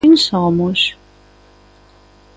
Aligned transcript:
¿Quen 0.03 0.15
somos? 0.29 0.79